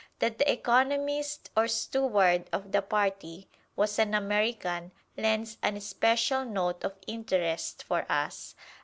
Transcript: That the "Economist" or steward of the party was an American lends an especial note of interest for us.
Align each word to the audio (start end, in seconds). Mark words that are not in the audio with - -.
That 0.17 0.39
the 0.39 0.51
"Economist" 0.51 1.51
or 1.55 1.67
steward 1.67 2.49
of 2.51 2.71
the 2.71 2.81
party 2.81 3.47
was 3.75 3.99
an 3.99 4.15
American 4.15 4.93
lends 5.15 5.59
an 5.61 5.77
especial 5.77 6.43
note 6.43 6.83
of 6.83 6.95
interest 7.05 7.83
for 7.83 8.11
us. 8.11 8.55